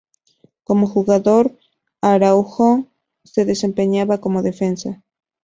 Como 0.63 0.87
jugador, 0.87 1.55
Araújo 2.01 2.87
se 3.23 3.45
desempeñaba 3.45 4.19
como 4.19 4.41
defensa. 4.41 5.03